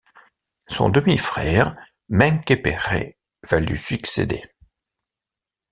Son 0.67 0.89
demi-frère 0.89 1.77
Menkhéperrê 2.09 3.19
va 3.43 3.59
lui 3.59 3.77
succéder. 3.77 4.43